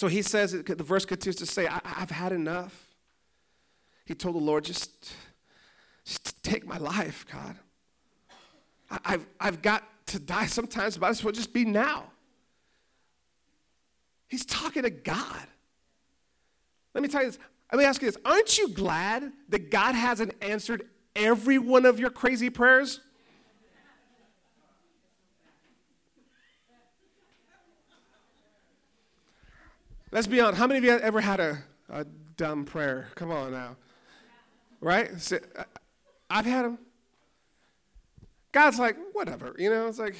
[0.00, 2.86] So he says, the verse continues to say, I, have had enough.
[4.06, 5.12] He told the Lord, just,
[6.06, 7.54] just take my life, God.
[8.90, 12.04] I, I've, I've got to die sometimes, but I just to just be now.
[14.26, 15.46] He's talking to God.
[16.94, 17.38] Let me tell you this.
[17.70, 18.16] Let me ask you this.
[18.24, 23.00] Aren't you glad that God hasn't answered every one of your crazy prayers?
[30.12, 30.58] Let's be honest.
[30.58, 32.04] How many of you ever had a, a
[32.36, 33.08] dumb prayer?
[33.14, 33.76] Come on now.
[34.80, 35.20] Right?
[35.20, 35.64] So, uh,
[36.28, 36.78] I've had them.
[38.52, 39.54] God's like, whatever.
[39.56, 40.16] You know, it's like.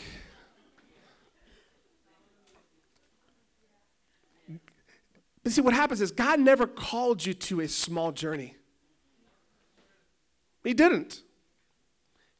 [5.43, 8.55] But see, what happens is God never called you to a small journey.
[10.63, 11.23] He didn't.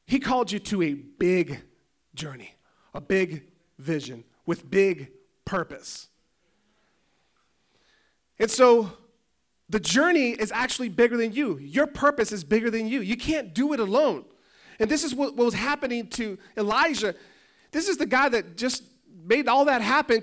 [0.07, 1.63] He called you to a big
[2.15, 2.55] journey,
[2.93, 3.45] a big
[3.79, 5.11] vision with big
[5.45, 6.10] purpose.
[8.41, 8.91] And so
[9.69, 11.59] the journey is actually bigger than you.
[11.59, 13.03] Your purpose is bigger than you.
[13.03, 14.25] You can't do it alone.
[14.81, 17.15] And this is what, what was happening to Elijah.
[17.71, 18.83] This is the guy that just
[19.25, 20.23] made all that happen.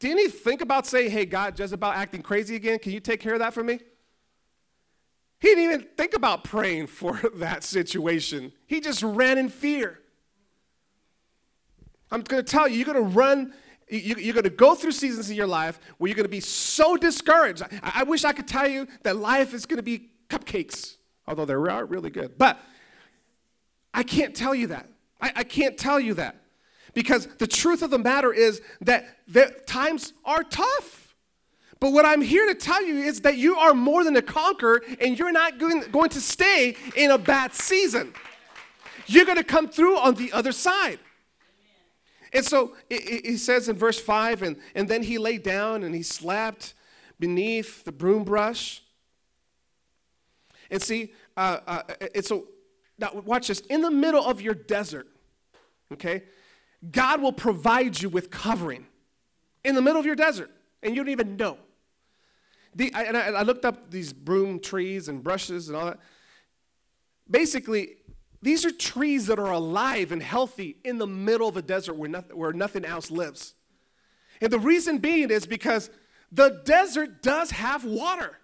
[0.00, 2.78] Didn't he think about saying, hey, God, Jezebel acting crazy again?
[2.78, 3.78] Can you take care of that for me?
[5.40, 8.52] He didn't even think about praying for that situation.
[8.66, 10.00] He just ran in fear.
[12.10, 13.52] I'm going to tell you, you're going to run
[13.90, 16.96] you're going to go through seasons in your life where you're going to be so
[16.96, 17.62] discouraged.
[17.82, 20.96] I wish I could tell you that life is going to be cupcakes,
[21.26, 22.36] although they are really good.
[22.36, 22.60] But
[23.94, 24.88] I can't tell you that.
[25.20, 26.36] I, I can't tell you that.
[26.94, 31.14] Because the truth of the matter is that the times are tough.
[31.80, 34.82] But what I'm here to tell you is that you are more than a conqueror
[35.00, 38.12] and you're not going, going to stay in a bad season.
[39.06, 40.98] You're going to come through on the other side.
[42.32, 46.02] And so he says in verse 5 and, and then he lay down and he
[46.02, 46.74] slept
[47.18, 48.82] beneath the broom brush.
[50.70, 51.82] And see, uh, uh,
[52.14, 52.48] and so
[52.98, 53.60] now watch this.
[53.60, 55.08] In the middle of your desert,
[55.92, 56.24] okay,
[56.90, 58.86] God will provide you with covering
[59.64, 60.50] in the middle of your desert,
[60.82, 61.58] and you don't even know.
[62.74, 65.98] The, I, and I, I looked up these broom trees and brushes and all that.
[67.30, 67.96] Basically,
[68.40, 72.08] these are trees that are alive and healthy in the middle of a desert where
[72.08, 73.54] nothing, where nothing else lives.
[74.40, 75.90] And the reason being is because
[76.30, 78.38] the desert does have water,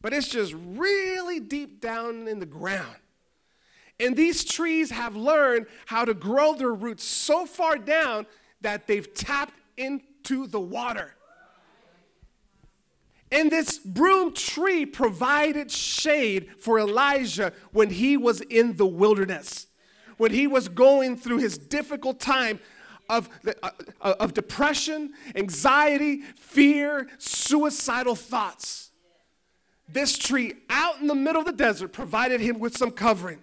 [0.00, 2.96] but it's just really deep down in the ground.
[3.98, 8.26] And these trees have learned how to grow their roots so far down
[8.60, 11.14] that they've tapped into the water.
[13.32, 19.68] And this broom tree provided shade for Elijah when he was in the wilderness,
[20.16, 22.58] when he was going through his difficult time
[23.08, 23.28] of,
[23.62, 28.90] uh, of depression, anxiety, fear, suicidal thoughts.
[29.88, 33.42] This tree out in the middle of the desert provided him with some covering.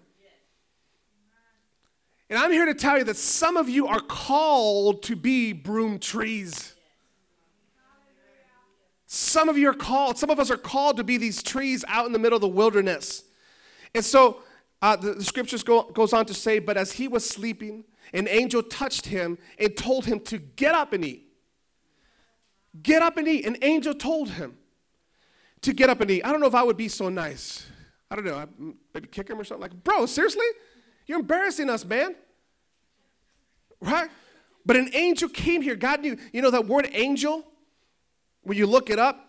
[2.30, 6.00] And I'm here to tell you that some of you are called to be broom
[6.00, 6.76] trees.
[9.10, 12.06] Some of you are called, some of us are called to be these trees out
[12.06, 13.24] in the middle of the wilderness.
[13.96, 14.41] And so
[14.82, 18.28] uh, the, the, scriptures go, goes on to say, but as he was sleeping, an
[18.28, 21.24] angel touched him and told him to get up and eat.
[22.84, 23.46] Get up and eat.
[23.46, 24.58] An angel told him
[25.62, 26.26] to get up and eat.
[26.26, 27.65] I don't know if I would be so nice.
[28.12, 28.38] I don't know.
[28.38, 28.50] I'd
[28.93, 29.62] maybe kick him or something.
[29.62, 30.46] Like, bro, seriously?
[31.06, 32.13] You're embarrassing us, man.
[33.80, 34.10] Right?
[34.65, 35.78] But an angel came here.
[35.78, 37.46] God knew, you know that word angel?
[38.47, 39.27] When you look it up,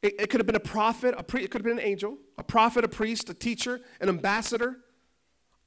[0.00, 2.16] it, it could have been a prophet, a pre, it could have been an angel,
[2.38, 4.78] a prophet, a priest, a teacher, an ambassador,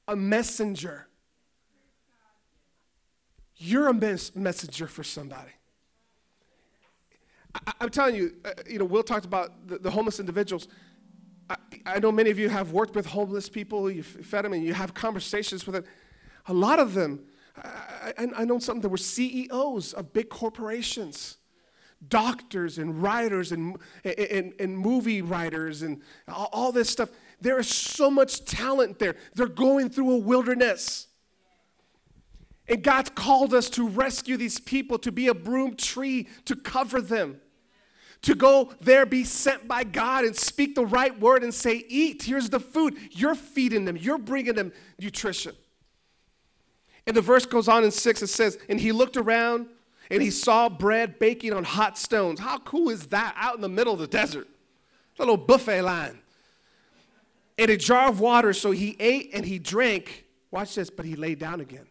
[0.08, 1.08] a messenger.
[3.58, 5.52] You're a mes- messenger for somebody.
[7.54, 10.68] I, am telling you, uh, you know, Will talked about the, the homeless individuals.
[11.52, 14.64] I, I, know many of you have worked with homeless people, you've fed them, and
[14.64, 15.84] you have conversations with them.
[16.48, 17.20] A lot of them,
[17.56, 21.38] I, I, I know some that were CEOs of big corporations
[22.10, 27.10] doctors and writers and, and, and movie writers and all, this stuff.
[27.42, 29.16] There is so much talent there.
[29.36, 31.08] They're going through a wilderness.
[32.68, 37.02] And God's called us to rescue these people, to be a broom tree, to cover
[37.02, 37.42] them,
[38.22, 42.24] to go there, be sent by God, and speak the right word and say, Eat,
[42.24, 42.96] here's the food.
[43.12, 45.56] You're feeding them, you're bringing them nutrition.
[47.06, 49.68] And the verse goes on in six, it says, And he looked around
[50.14, 52.40] and he saw bread baking on hot stones.
[52.40, 54.48] How cool is that out in the middle of the desert?
[55.18, 56.20] A little buffet line.
[57.58, 60.26] And a jar of water, so he ate and he drank.
[60.52, 61.88] Watch this, but he lay down again.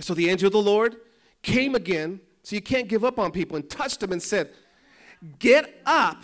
[0.00, 0.96] So the angel of the Lord
[1.42, 4.48] came again, so you can't give up on people, and touched him and said,
[5.38, 6.22] Get up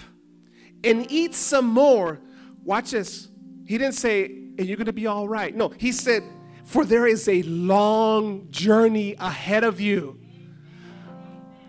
[0.83, 2.21] and eat some more.
[2.65, 3.29] Watch this.
[3.67, 5.55] He didn't say, and you're going to be all right.
[5.55, 6.23] No, he said,
[6.71, 10.17] for there is a long journey ahead of you.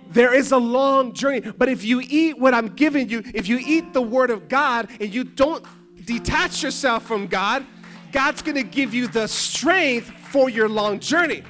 [0.10, 1.40] There is a long journey.
[1.40, 4.90] But if you eat what I'm giving you, if you eat the Word of God
[5.00, 5.66] and you don't
[6.06, 7.66] detach yourself from God,
[8.12, 11.42] God's to give you the strength for your long journey.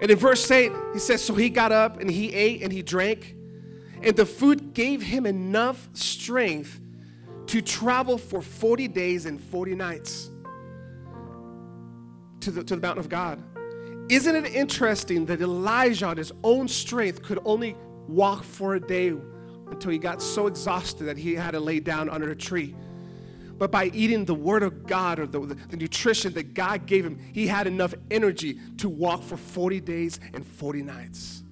[0.00, 2.80] And in verse 8, he says, So he got up and he ate and he
[2.80, 3.36] drank,
[4.02, 6.80] and the food gave him enough strength
[7.50, 10.30] to travel for 40 days and 40 nights
[12.38, 13.42] to the, to the mountain of God.
[14.08, 17.76] Isn't it interesting that Elijah, on his own strength, could only
[18.06, 19.08] walk for a day
[19.66, 22.76] until he got so exhausted that he had to lay down under a tree?
[23.58, 27.18] But by eating the Word of God or the, the, nutrition that God gave him,
[27.32, 31.42] he had enough energy to walk for 40 days and 40 nights.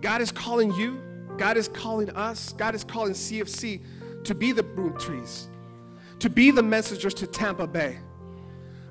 [0.00, 1.00] God is calling you,
[1.36, 3.80] God is calling us, God is calling CFC
[4.24, 5.48] to be the broom trees,
[6.20, 7.98] to be the messengers to Tampa Bay.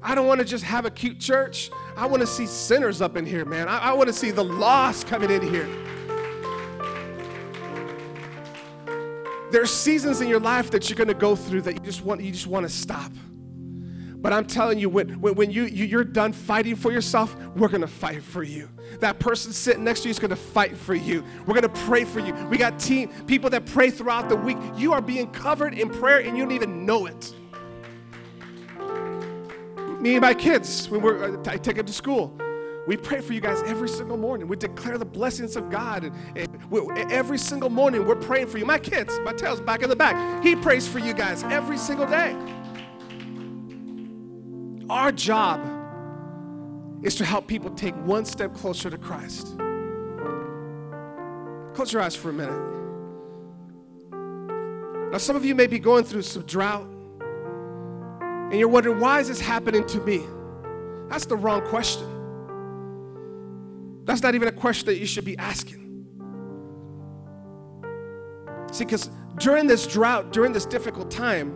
[0.02, 1.72] I don't want to just have a cute church.
[1.96, 3.70] I want to see sinners up in here, man.
[3.70, 5.68] I, I want to see the lost coming in here.
[9.52, 12.04] There are seasons in your life that you're going to go through that you just
[12.04, 13.12] want, you just want to stop.
[14.24, 17.68] But I'm telling you, when, when, when you, you, you're done fighting for yourself, we're
[17.68, 18.70] going to fight for you.
[19.02, 21.26] That person sitting next to you is going to fight for you.
[21.46, 22.34] We're going to pray for you.
[22.46, 24.58] We got team people that pray throughout the week.
[24.78, 27.36] You are being covered in prayer and you don't even know it.
[30.00, 32.40] Me and my kids, when we're, uh, I take them to school,
[32.88, 34.48] we pray for you guys every single morning.
[34.48, 36.06] We declare the blessings of God.
[36.06, 38.66] And, and we, every single morning, we're praying for you.
[38.66, 40.42] My kids, my tail's back in the back.
[40.42, 42.38] He prays for you guys every single day.
[44.90, 45.62] Our job
[47.04, 49.56] is to help people take one step closer to Christ.
[51.74, 52.70] Close your eyes for a minute.
[55.12, 56.88] Now, some of you may be going through some drought,
[58.22, 60.22] and you're wondering, why is this happening to me?
[61.10, 62.08] That's the wrong question.
[64.06, 66.06] That's not even a question that you should be asking.
[68.72, 71.56] See, because during this drought, during this difficult time,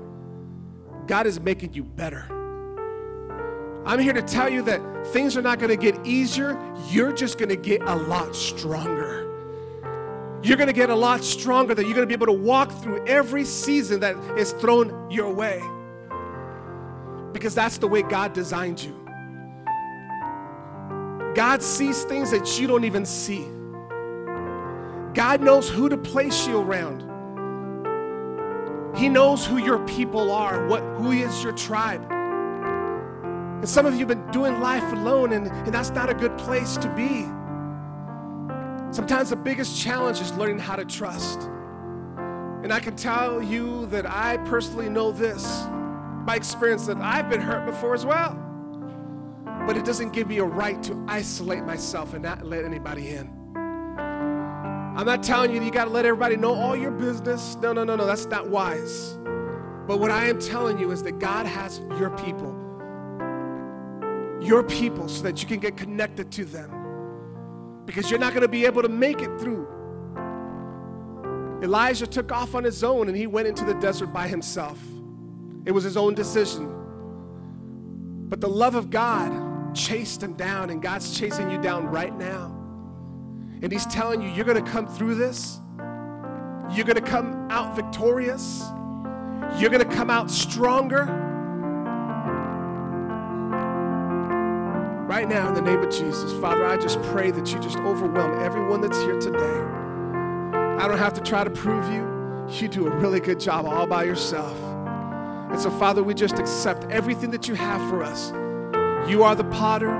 [1.07, 2.36] God is making you better.
[3.87, 4.81] I'm here to tell you that
[5.13, 6.59] things are not going to get easier.
[6.89, 9.23] You're just going to get a lot stronger.
[10.43, 12.69] You're going to get a lot stronger that you're going to be able to walk
[12.83, 15.61] through every season that is thrown your way.
[17.31, 18.93] Because that's the way God designed you.
[21.33, 23.45] God sees things that you don't even see.
[25.13, 27.05] God knows who to place you around.
[28.97, 32.16] He knows who your people are, what who is your tribe.
[33.57, 36.37] And some of you have been doing life alone, and, and that's not a good
[36.37, 37.23] place to be.
[38.93, 41.41] Sometimes the biggest challenge is learning how to trust.
[42.63, 45.63] And I can tell you that I personally know this
[46.25, 48.43] by experience that I've been hurt before as well
[49.67, 53.29] but it doesn't give me a right to isolate myself and not let anybody in.
[53.53, 57.57] I'm not telling you you got to let everybody know all your business.
[57.61, 59.17] No, no, no, no, that's not wise.
[59.85, 62.55] But what I am telling you is that God has your people.
[64.41, 67.83] Your people so that you can get connected to them.
[67.85, 69.67] Because you're not going to be able to make it through.
[71.63, 74.79] Elijah took off on his own and he went into the desert by himself.
[75.65, 76.73] It was his own decision.
[78.29, 82.57] But the love of God chased him down, and God's chasing you down right now.
[83.61, 85.59] And He's telling you, you're going to come through this.
[86.71, 88.63] You're going to come out victorious.
[89.57, 91.26] You're going to come out stronger.
[95.07, 98.43] Right now, in the name of Jesus, Father, I just pray that you just overwhelm
[98.43, 99.39] everyone that's here today.
[99.39, 102.05] I don't have to try to prove you.
[102.49, 104.57] You do a really good job all by yourself.
[105.49, 108.31] And so, Father, we just accept everything that you have for us.
[109.09, 109.95] You are the potter,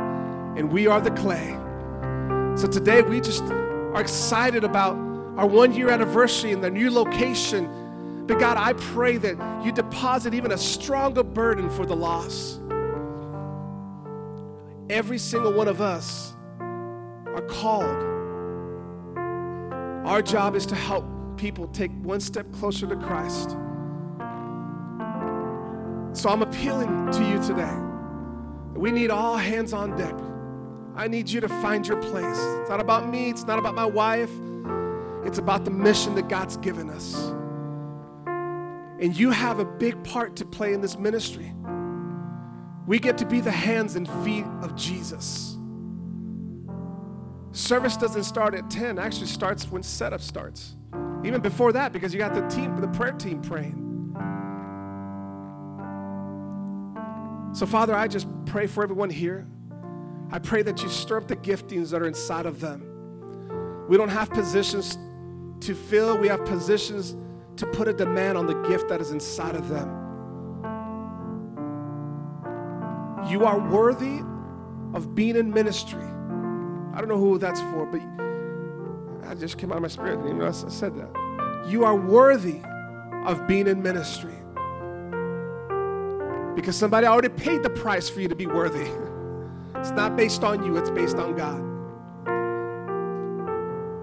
[0.57, 1.57] and we are the clay.
[2.57, 4.97] So today we just are excited about
[5.37, 8.25] our one year anniversary and the new location.
[8.27, 12.59] But God, I pray that you deposit even a stronger burden for the lost.
[14.89, 16.33] Every single one of us
[17.25, 18.03] are called.
[20.07, 23.49] Our job is to help people take one step closer to Christ.
[26.13, 27.75] So I'm appealing to you today.
[28.75, 30.15] We need all hands on deck.
[30.95, 32.37] I need you to find your place.
[32.37, 34.31] It's not about me, it's not about my wife,
[35.25, 37.13] it's about the mission that God's given us.
[38.99, 41.53] And you have a big part to play in this ministry.
[42.87, 45.57] We get to be the hands and feet of Jesus.
[47.51, 50.75] Service doesn't start at 10, actually starts when setup starts.
[51.25, 53.83] Even before that, because you got the team, the prayer team praying.
[57.53, 59.45] So, Father, I just pray for everyone here.
[60.31, 63.85] I pray that you stir up the giftings that are inside of them.
[63.89, 64.97] We don't have positions
[65.61, 67.17] to fill, we have positions
[67.57, 70.06] to put a demand on the gift that is inside of them.
[73.29, 74.21] You are worthy
[74.93, 76.03] of being in ministry.
[76.03, 78.01] I don't know who that's for, but
[79.29, 80.23] I just came out of my spirit.
[80.23, 81.67] Know, I said that.
[81.67, 82.61] You are worthy
[83.25, 84.33] of being in ministry
[86.55, 88.89] because somebody already paid the price for you to be worthy.
[89.75, 91.61] It's not based on you, it's based on God.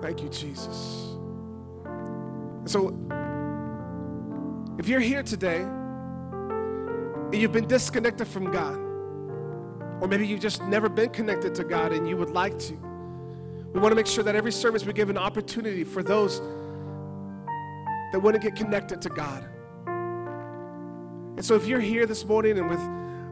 [0.01, 1.16] Thank you, Jesus.
[2.64, 2.95] So,
[4.79, 8.84] if you're here today and you've been disconnected from God,
[10.05, 12.75] or maybe you've just never been connected to God and you would like to,
[13.73, 16.41] we want to make sure that every service we give an opportunity for those
[18.13, 19.49] that want to get connected to God.
[19.87, 22.81] And so if you're here this morning and with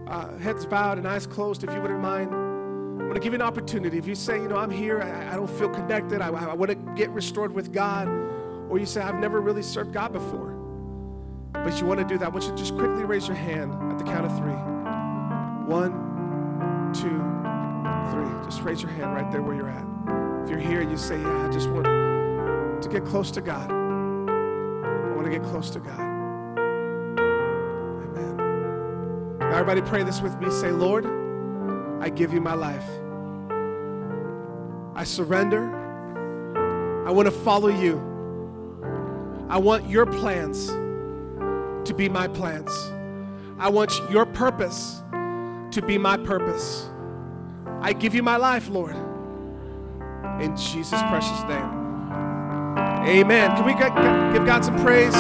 [0.09, 3.39] uh, heads bowed and eyes closed, if you wouldn't mind, I'm going to give you
[3.39, 3.99] an opportunity.
[3.99, 6.71] If you say, you know, I'm here, I, I don't feel connected, I, I want
[6.71, 8.09] to get restored with God,
[8.71, 10.55] or you say, I've never really served God before,
[11.53, 13.75] but you want to do that, I want you to just quickly raise your hand
[13.93, 14.55] at the count of three.
[15.71, 16.12] One,
[16.95, 17.19] two,
[18.11, 18.45] three.
[18.45, 19.87] Just raise your hand right there where you're at.
[20.45, 25.15] If you're here you say, Yeah, I just want to get close to God, I
[25.15, 26.01] want to get close to God.
[28.09, 28.37] Amen.
[29.39, 30.51] Now, everybody, pray this with me.
[30.51, 31.07] Say, Lord,
[32.01, 32.85] I give you my life.
[34.95, 35.79] I surrender.
[37.07, 37.97] I want to follow you.
[39.49, 42.71] I want your plans to be my plans.
[43.59, 45.03] I want your purpose
[45.73, 46.89] to be my purpose.
[47.81, 48.97] I give you my life, Lord.
[50.41, 51.83] In Jesus' precious name.
[53.07, 53.57] Amen.
[53.57, 55.15] Can we give God some praise?